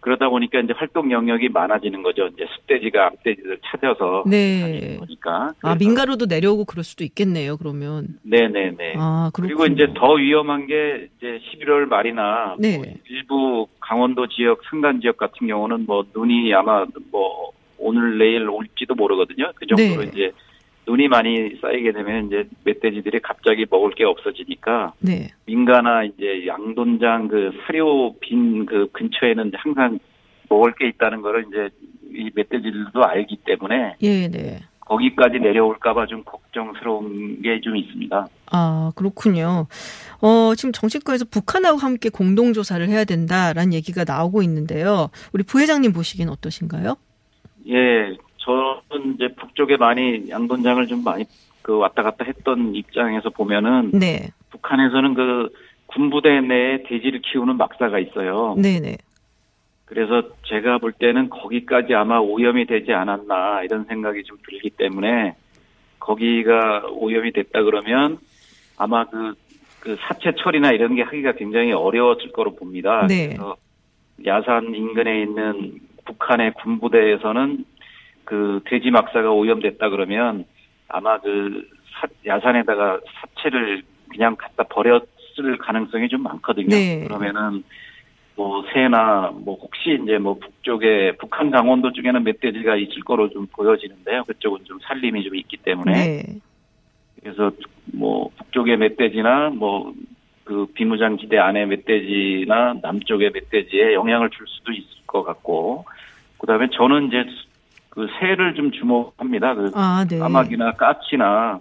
[0.01, 2.27] 그러다 보니까 이제 활동 영역이 많아지는 거죠.
[2.27, 4.97] 이제 숫돼지가 암돼지를 찾아서 네.
[4.97, 8.07] 보니까 아, 민가로도 내려오고 그럴 수도 있겠네요, 그러면.
[8.23, 8.93] 네네네.
[8.97, 9.57] 아, 그렇군요.
[9.57, 12.77] 그리고 이제 더 위험한 게 이제 11월 말이나 네.
[12.77, 18.95] 뭐 일부 강원도 지역, 산간 지역 같은 경우는 뭐 눈이 아마 뭐 오늘 내일 올지도
[18.95, 19.51] 모르거든요.
[19.55, 20.11] 그 정도로 네.
[20.13, 20.31] 이제
[20.89, 25.29] 눈이 많이 쌓이게 되면 이제 멧돼지들이 갑자기 먹을 게 없어지니까 네.
[25.45, 29.99] 민가나 이제 양돈장 그 사료 빈 그 근처에는 항상
[30.49, 31.69] 먹을 게 있다는 거를 이제
[32.11, 34.59] 이 멧돼지들도 알기 때문에 예, 네.
[34.79, 38.27] 거기까지 내려올까봐 좀 걱정스러운 게 좀 있습니다.
[38.51, 39.67] 아, 그렇군요.
[40.21, 45.09] 어, 지금 정치권에서 북한하고 함께 공동 조사를 해야 된다라는 얘기가 나오고 있는데요.
[45.33, 46.95] 우리 부회장님 보시기엔 어떠신가요?
[47.67, 48.17] 예,
[49.15, 51.25] 이제 북쪽에 많이 양돈장을 좀 많이
[51.61, 54.29] 그 왔다 갔다 했던 입장에서 보면은 네.
[54.49, 55.49] 북한에서는 그
[55.87, 58.55] 군부대 내에 돼지를 키우는 막사가 있어요.
[58.57, 58.97] 네네.
[59.85, 65.35] 그래서 제가 볼 때는 거기까지 아마 오염이 되지 않았나 이런 생각이 좀 들기 때문에
[65.99, 68.19] 거기가 오염이 됐다 그러면
[68.77, 69.33] 아마 그,
[69.79, 73.07] 그 사체 처리나 이런 게 하기가 굉장히 어려웠을 거로 봅니다.
[73.07, 73.27] 네.
[73.29, 73.55] 그래서
[74.25, 77.65] 야산 인근에 있는 북한의 군부대에서는
[78.29, 80.45] 그 돼지 막사가 오염됐다 그러면
[80.87, 86.67] 아마 그 사- 야산에다가 사체를 그냥 갖다 버렸을 가능성이 좀 많거든요.
[86.69, 87.03] 네.
[87.05, 87.63] 그러면은
[88.35, 94.23] 뭐 새나 뭐 혹시 이제 뭐 북쪽에 북한 강원도 쪽에는 멧돼지가 있을 거로 좀 보여지는데요.
[94.25, 96.23] 그쪽은 좀 살림이 좀 있기 때문에 네.
[97.21, 97.51] 그래서
[97.85, 99.91] 뭐 북쪽의 멧돼지나 뭐
[100.49, 105.85] 그 비무장 지대 안의 멧돼지나 남쪽의 멧돼지에 영향을 줄 수도 있을 것 같고
[106.39, 107.23] 그다음에 저는 이제
[107.89, 109.55] 그 새를 좀 주목합니다.
[109.55, 110.17] 그 아, 네.
[110.19, 111.59] 까마귀나 까치나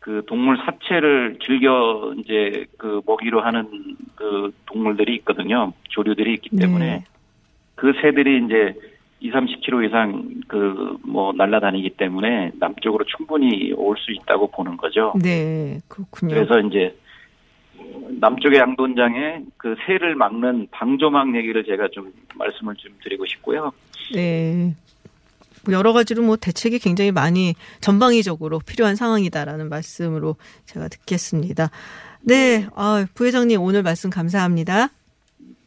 [0.00, 3.66] 그 동물 사체를 즐겨 이제 그 먹이로 하는
[4.14, 5.72] 그 동물들이 있거든요.
[5.90, 7.04] 조류들이 있기 때문에 네.
[7.74, 8.74] 그 새들이 이제
[9.20, 15.12] 2, 30km 이상 그 뭐 날아다니기 때문에 남쪽으로 충분히 올 수 있다고 보는 거죠.
[15.20, 15.80] 네.
[15.88, 16.34] 그렇군요.
[16.34, 16.94] 그래서 이제
[18.20, 23.72] 남쪽의 양돈장에 그 새를 막는 방조망 얘기를 제가 좀 말씀을 좀 드리고 싶고요.
[24.14, 24.74] 네.
[25.68, 31.70] 뭐 여러 가지로 뭐 대책이 굉장히 많이 전방위적으로 필요한 상황이다라는 말씀으로 제가 듣겠습니다.
[32.22, 32.66] 네.
[32.74, 34.88] 아, 부회장님 오늘 말씀 감사합니다.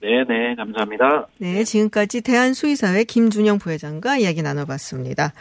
[0.01, 1.27] 네네 감사합니다.
[1.37, 5.33] 네, 지금까지 대한수의사회 김준영 부회장과 이야기 나눠봤습니다.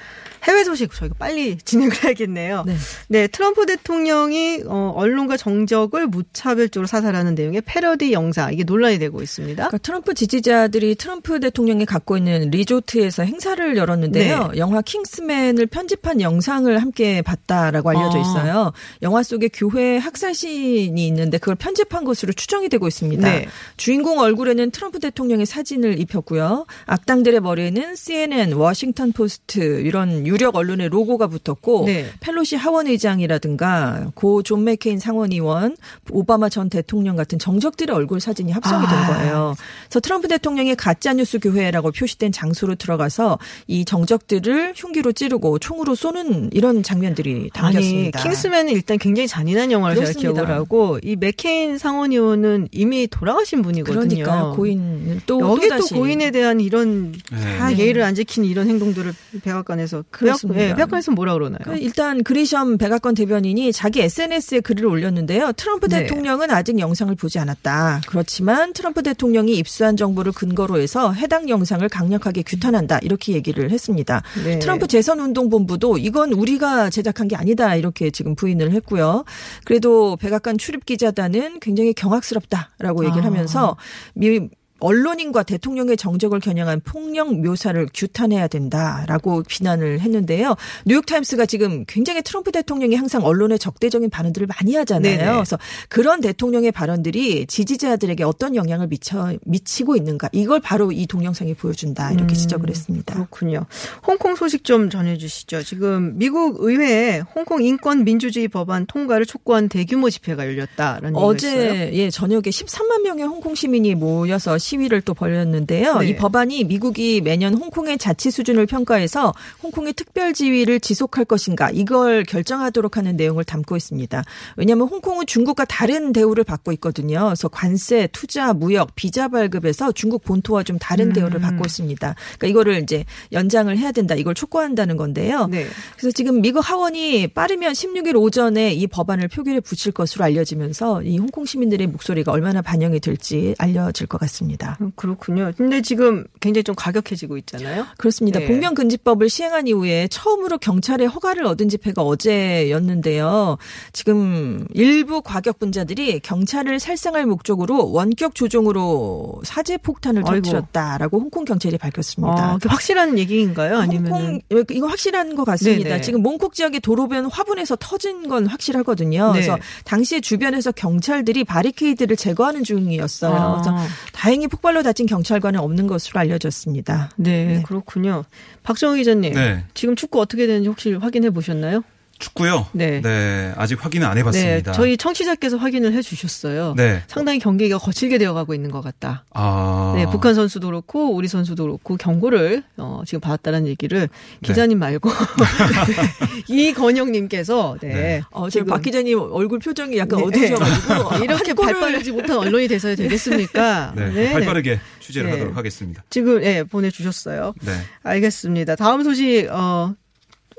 [0.45, 2.65] 해외 소식 저희가 빨리 진행을 해야겠네요.
[2.67, 2.75] 네.
[3.09, 9.69] 네, 트럼프 대통령이 어, 언론과 정적을 무차별적으로 사살하는 내용의 패러디 영상 이게 논란이 되고 있습니다.
[9.69, 14.49] 그러니까 트럼프 지지자들이 트럼프 대통령이 갖고 있는 리조트에서 행사를 열었는데요.
[14.49, 14.59] 네.
[14.59, 18.21] 영화 킹스맨을 편집한 영상을 함께 봤다라고 알려져 아.
[18.21, 18.73] 있어요.
[19.01, 23.27] 영화 속에 교회 학살신이 있는데 그걸 편집한 것으로 추정이 되고 있습니다.
[23.27, 23.47] 네.
[23.79, 26.67] 주인공 얼굴에 는 트럼프 대통령의 사진을 입혔고요.
[26.87, 32.07] 악당들의 머리에는 CNN, 워싱턴 포스트 이런 유력 언론의 로고가 붙었고 네.
[32.21, 35.77] 펠로시 하원 의장이라든가 고 존 맥케인 상원 의원,
[36.11, 39.07] 오바마 전 대통령 같은 정적들의 얼굴 사진이 합성이 된 아.
[39.07, 39.55] 거예요.
[39.85, 46.51] 그래서 트럼프 대통령이 가짜 뉴스 교회라고 표시된 장소로 들어가서 이 정적들을 흉기로 찌르고 총으로 쏘는
[46.53, 48.23] 이런 장면들이 담겼습니다.
[48.23, 50.33] 킹스맨은 일단 굉장히 잔인한 영화를 제가 그렇습니다.
[50.33, 54.01] 기억을 하고 이 맥케인 상원 의원은 이미 돌아가신 분이거든요.
[54.25, 54.55] 그러니까 요.
[54.57, 54.57] 그러니까요.
[54.57, 55.95] 고인을 또 여기 또, 또다시.
[55.95, 57.59] 고인에 대한 이런 네.
[57.59, 60.59] 다 예의를 안 지킨 이런 행동들을 백악관에서 그렇습니다.
[60.59, 61.61] 백악, 네, 백악관에서 뭐라 그러나요?
[61.65, 65.53] 그 일단 그리션 백악관 대변인이 자기 SNS에 글을 올렸는데요.
[65.53, 66.03] 트럼프 네.
[66.03, 68.03] 대통령은 아직 영상을 보지 않았다.
[68.07, 72.99] 그렇지만 트럼프 대통령이 입수한 정보를 근거로 해서 해당 영상을 강력하게 규탄한다.
[73.03, 74.23] 이렇게 얘기를 했습니다.
[74.45, 74.59] 네.
[74.59, 77.75] 트럼프 재선 운동 본부도 이건 우리가 제작한 게 아니다.
[77.75, 79.25] 이렇게 지금 부인을 했고요.
[79.65, 83.27] 그래도 백악관 출입 기자단은 굉장히 경악스럽다라고 얘기를 아.
[83.27, 83.77] 하면서
[84.15, 90.57] 미 you 언론인과 대통령의 정적을 겨냥한 폭력 묘사를 규탄해야 된다라고 비난을 했는데요.
[90.87, 95.19] 뉴욕타임스가 지금 굉장히 트럼프 대통령이 항상 언론에 적대적인 발언들을 많이 하잖아요.
[95.19, 95.33] 네네.
[95.33, 102.13] 그래서 그런 대통령의 발언들이 지지자들에게 어떤 영향을 미쳐 미치고 있는가 이걸 바로 이 동영상이 보여준다
[102.13, 103.15] 이렇게 음, 지적을 했습니다.
[103.15, 103.67] 그렇군요.
[104.07, 105.63] 홍콩 소식 좀 전해주시죠.
[105.63, 111.17] 지금 미국 의회에 홍콩 인권 민주주의 법안 통과를 촉구한 대규모 집회가 열렸다라는.
[111.17, 115.99] 어제 예 저녁에 13만 명의 홍콩 시민이 모여서 시위를 또 벌였는데요.
[115.99, 116.09] 네.
[116.09, 122.97] 이 법안이 미국이 매년 홍콩의 자치 수준을 평가해서 홍콩의 특별 지위를 지속할 것인가 이걸 결정하도록
[122.97, 124.23] 하는 내용을 담고 있습니다.
[124.57, 127.27] 왜냐하면 홍콩은 중국과 다른 대우를 받고 있거든요.
[127.27, 131.13] 그래서 관세, 투자, 무역, 비자 발급에서 중국 본토와 좀 다른 음.
[131.13, 132.15] 대우를 받고 있습니다.
[132.39, 134.15] 그러니까 이거를 이제 연장을 해야 된다.
[134.15, 135.47] 이걸 촉구한다는 건데요.
[135.47, 135.67] 네.
[135.97, 141.45] 그래서 지금 미국 하원이 빠르면 16일 오전에 이 법안을 표결에 붙일 것으로 알려지면서 이 홍콩
[141.45, 144.60] 시민들의 목소리가 얼마나 반영이 될지 알려질 것 같습니다.
[144.81, 145.53] 음, 그렇군요.
[145.57, 147.87] 근데 지금 굉장히 좀 가격해지고 있잖아요.
[147.99, 148.41] 그렇습니다.
[148.41, 148.47] 네.
[148.47, 153.59] 복면금지법을 시행한 이후에 처음으로 경찰의 허가를 얻은 집회가 어제였는데요.
[153.93, 160.23] 지금 일부 과격 분자들이 경찰을 살상할 목적으로 원격 조종으로 사제 폭탄을.
[160.23, 162.53] 터뜨렸다라고 홍콩 경찰이 밝혔습니다.
[162.53, 163.79] 아, 확실한 얘기인가요?
[163.79, 165.91] 아니면 홍콩 이거 확실한 것 같습니다.
[165.91, 166.01] 네네.
[166.03, 169.29] 지금 몽콕 지역의 도로변 화분에서 터진 건 확실하거든요.
[169.29, 169.33] 네.
[169.33, 173.35] 그래서 당시에 주변에서 경찰들이 바리케이드를 제거하는 중이었어요.
[173.35, 173.53] 아.
[173.63, 173.77] 그래서
[174.13, 177.11] 다행히 폭발로 다친 경찰관은 없는 것으로 알려졌습니다.
[177.17, 177.63] 네, 네.
[177.63, 178.25] 그렇군요.
[178.63, 179.65] 박정희 기자님, 네.
[179.75, 181.83] 지금 축구 어떻게 되는지 혹시 확인해 보셨나요?
[182.21, 182.67] 축구요?
[182.73, 183.53] 네.
[183.57, 184.73] 아직 확인은 안 해봤습니다.
[184.73, 186.75] 네, 저희 청취자께서 확인을 해주셨어요.
[186.77, 187.03] 네.
[187.09, 189.25] 상당히 경기가 거칠게 되어가고 있는 것 같다.
[189.33, 189.95] 아.
[189.97, 194.09] 네, 북한 선수도 그렇고 우리 선수도 그렇고 경고를 어, 지금 받았다는 얘기를
[194.43, 195.11] 기자님 말고
[196.49, 198.23] 이건영님께서 네, 네.
[198.31, 200.25] 어, 지금 지금 박 기자님 얼굴 표정이 약간 네.
[200.27, 203.93] 어두우셔가지고 이렇게 한 골을- 발빠르지 못한 언론이 돼서야 되겠습니까?
[203.97, 204.33] 네.
[204.33, 205.33] 발빠르게 취재를 네.
[205.37, 206.05] 하도록 하겠습니다.
[206.11, 207.55] 지금 예 보내주셨어요.
[207.63, 207.73] 네.
[208.03, 208.77] 알겠습니다.
[208.77, 209.95] 다음 소식 어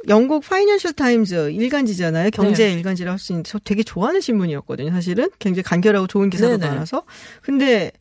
[0.07, 2.31] 영국 파이낸셜 타임즈 일간지잖아요.
[2.31, 2.73] 경제 네.
[2.73, 4.91] 일간지라 할수 있는 저 되게 좋아하는 신문이었거든요.
[4.91, 6.69] 사실은 굉장히 간결하고 좋은 기사도 네네.
[6.69, 7.03] 많아서.
[7.41, 7.91] 근데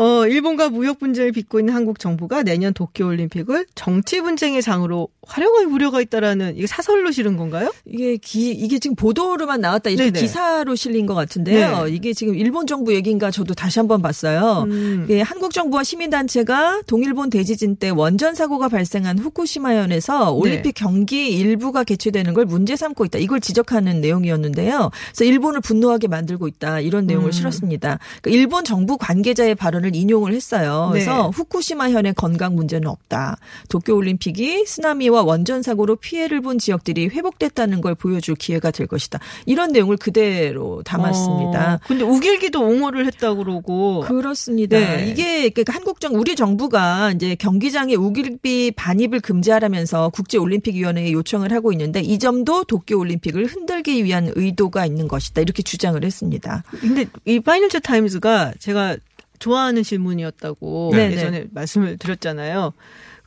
[0.00, 5.66] 어 일본과 무역 분쟁을 빚고 있는 한국 정부가 내년 도쿄 올림픽을 정치 분쟁의 장으로 활용할
[5.66, 7.72] 우려가 있다라는 이게 사설로 실은 건가요?
[7.84, 10.20] 이게 기, 이게 지금 보도로만 나왔다 이렇게 네네.
[10.20, 11.84] 기사로 실린 것 같은데요.
[11.86, 11.90] 네.
[11.90, 14.66] 이게 지금 일본 정부 얘기인가 저도 다시 한번 봤어요.
[14.68, 15.06] 음.
[15.10, 20.30] 예, 한국 정부와 시민단체가 동일본 대지진 때 원전 사고가 발생한 후쿠시마현에서 네.
[20.30, 23.18] 올림픽 경기 일부가 개최되는 걸 문제 삼고 있다.
[23.18, 24.90] 이걸 지적하는 내용이었는데요.
[25.08, 26.78] 그래서 일본을 분노하게 만들고 있다.
[26.78, 27.32] 이런 내용을 음.
[27.32, 27.98] 실었습니다.
[28.22, 30.88] 그러니까 일본 정부 관계자의 발언을 인용을 했어요.
[30.92, 31.30] 그래서 네.
[31.34, 33.38] 후쿠시마 현의 건강 문제는 없다.
[33.68, 39.18] 도쿄 올림픽이 쓰나미와 원전 사고로 피해를 본 지역들이 회복됐다는 걸 보여줄 기회가 될 것이다.
[39.46, 41.74] 이런 내용을 그대로 담았습니다.
[41.74, 44.78] 어, 근데 우길기도 옹호를 했다고 그러고 그렇습니다.
[44.78, 45.08] 네.
[45.08, 51.52] 이게 그러니까 한국 정 우리 정부가 이제 경기장에 우길비 반입을 금지하라면서 국제 올림픽 위원회에 요청을
[51.52, 55.40] 하고 있는데 이 점도 도쿄 올림픽을 흔들기 위한 의도가 있는 것이다.
[55.40, 56.62] 이렇게 주장을 했습니다.
[56.80, 58.96] 근데 이 파이낸셜 타임즈가 제가
[59.38, 61.14] 좋아하는 신문이었다고 네네.
[61.14, 62.72] 예전에 말씀을 드렸잖아요.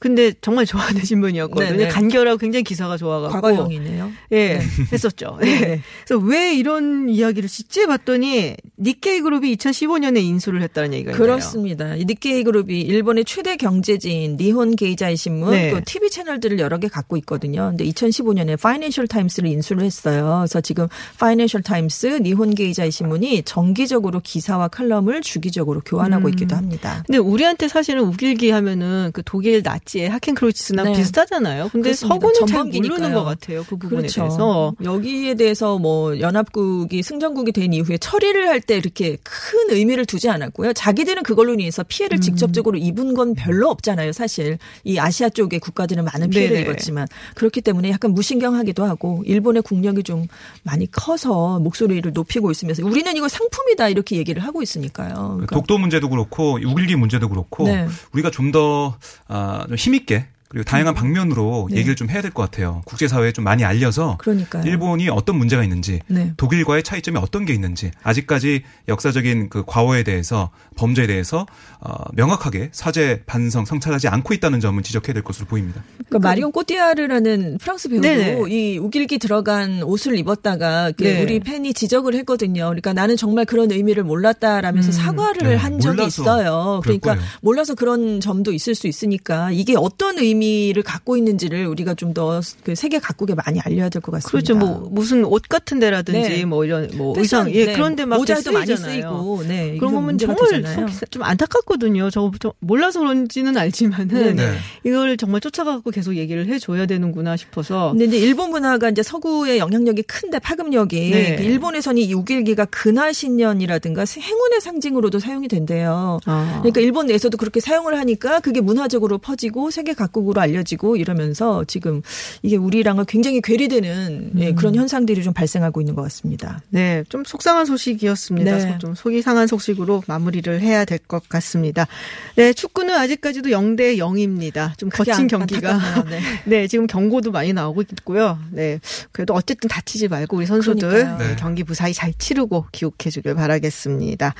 [0.01, 1.77] 근데 정말 좋아하는 신문이었거든요.
[1.77, 1.89] 네네.
[1.89, 4.11] 간결하고 굉장히 기사가 좋아가지고 과거형이네요.
[4.31, 4.59] 예,
[4.91, 5.37] 했었죠.
[5.45, 5.45] 예.
[5.45, 5.81] 네.
[6.03, 11.23] 그래서 왜 이런 이야기를 짓지 봤더니 니케이 그룹이 2015년에 인수를 했다는 얘기가 있네요.
[11.23, 11.95] 그렇습니다.
[11.95, 15.69] 이 니케이 그룹이 일본의 최대 경제지인 니혼 게이자이 신문 네.
[15.69, 17.67] 또 TV 채널들을 여러 개 갖고 있거든요.
[17.69, 20.37] 근데 2015년에 파이낸셜 타임스를 인수를 했어요.
[20.39, 20.87] 그래서 지금
[21.19, 26.29] 파이낸셜 타임스, 니혼 게이자이 신문이 정기적으로 기사와 칼럼을 주기적으로 교환하고 음.
[26.31, 27.03] 있기도 합니다.
[27.05, 30.93] 근데 우리한테 사실은 욱일기 하면은 그 독일 나치 의 하켄크로이츠나 네.
[30.93, 31.69] 비슷하잖아요.
[31.71, 31.93] 근데.
[31.93, 32.63] 서구는 잘.
[32.63, 33.63] 모르는 것 같아요.
[33.67, 34.21] 그 부분에 그렇죠.
[34.21, 34.73] 대해서.
[34.83, 40.73] 여기에 대해서 뭐 연합국이 승전국이 된 이후에 처리를 할 때 이렇게 큰 의미를 두지 않았고요.
[40.73, 42.21] 자기들은 그걸로 인해서 피해를 음.
[42.21, 44.11] 직접적으로 입은 건 별로 없잖아요.
[44.11, 46.69] 사실 이 아시아 쪽의 국가들은 많은 피해를 네네.
[46.69, 50.27] 입었지만 그렇기 때문에 약간 무신경하기도 하고 일본의 국력이 좀
[50.63, 55.15] 많이 커서 목소리를 높이고 있으면서 우리는 이거 상품이다 이렇게 얘기를 하고 있으니까요.
[55.15, 57.87] 그러니까 독도 문제도 그렇고 우길기 문제도 그렇고 네.
[58.13, 58.95] 우리가 좀더
[59.27, 61.77] 아, 좀 힘있게 그리고 다양한 방면으로 네.
[61.77, 62.81] 얘기를 좀 해야 될 것 같아요.
[62.85, 64.63] 국제사회에 좀 많이 알려서 그러니까요.
[64.65, 66.33] 일본이 어떤 문제가 있는지 네.
[66.35, 71.45] 독일과의 차이점이 어떤 게 있는지 아직까지 역사적인 그 과오에 대해서 범죄에 대해서
[71.79, 75.81] 어, 명확하게 사죄 반성 성찰하지 않고 있다는 점은 지적해야 될 것으로 보입니다.
[76.09, 78.41] 그러니까 마리온 꼬띠아르라는 프랑스 배우도 네네.
[78.49, 81.21] 이 우길기 들어간 옷을 입었다가 네.
[81.23, 82.65] 우리 팬이 지적을 했거든요.
[82.65, 86.81] 그러니까 나는 정말 그런 의미를 몰랐다라면서 사과를 네, 한 적이 있어요.
[86.83, 87.25] 그러니까 거예요.
[87.41, 90.40] 몰라서 그런 점도 있을 수 있으니까 이게 어떤 의미
[90.73, 94.31] 를 갖고 있는지를 우리가 좀 더 그 세계 각국에 많이 알려야 될 것 같습니다.
[94.31, 94.55] 그렇죠.
[94.55, 96.45] 뭐 무슨 옷 같은 데라든지 네.
[96.45, 97.73] 뭐 이런 뭐 패션, 의상 예 네.
[97.73, 98.71] 그런 데막 모자도 많이.
[98.71, 99.75] 쓰이고 네.
[99.77, 100.87] 그런 거면 정말 되잖아요.
[101.09, 102.09] 좀 안타깝거든요.
[102.09, 104.53] 저, 저 몰라서 그런지는 알지만은 네.
[104.85, 107.91] 이걸 정말 쫓아가고 계속 얘기를 해 줘야 되는구나 싶어서.
[107.91, 111.35] 근데 이제 일본 문화가 이제 서구의 영향력이 큰데 파급력이 네.
[111.35, 116.19] 그 일본에서는 이 우길기가 근화 신년이라든가 행운의 상징으로도 사용이 된대요.
[116.25, 116.59] 아.
[116.61, 122.01] 그러니까 일본 내에서도 그렇게 사용을 하니까 그게 문화적으로 퍼지고 세계 각국으로 알려지고 이러면서 지금
[122.41, 126.61] 이게 우리랑은 굉장히 괴리되는 예, 그런 현상들이 좀 발생하고 있는 것 같습니다.
[126.69, 128.51] 네, 좀 속상한 소식이었습니다.
[128.57, 128.59] 네.
[128.73, 131.87] 소- 좀 속이 상한 소식으로 마무리를 해야 될 것 같습니다.
[132.35, 134.77] 네, 축구는 아직까지도 0대 0입니다.
[134.77, 135.79] 좀 거친 안- 경기가.
[136.09, 136.19] 네.
[136.45, 138.37] 네, 지금 경고도 많이 나오고 있고요.
[138.51, 138.79] 네,
[139.11, 141.17] 그래도 어쨌든 다치지 말고 우리 선수들.
[141.17, 141.35] 네, 네.
[141.37, 144.33] 경기 무사히 잘 치르고 귀국해 주길 바라겠습니다.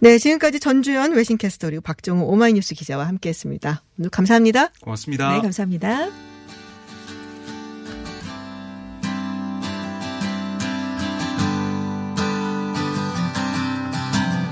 [0.00, 3.82] 네, 지금까지 전주현 외신캐스터 그리고 박정우 오마이뉴스 기자와 함께했습니다.
[3.98, 4.70] 오늘 감사합니다.
[4.80, 5.32] 고맙습니다.
[5.32, 6.08] 네, 감사합니다.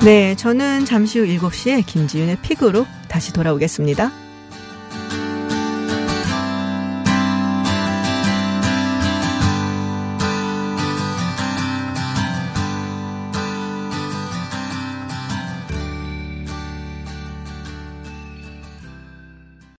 [0.04, 4.25] 네, 저는 잠시 후 7시에 김지윤의 픽으로 다시 돌아오겠습니다.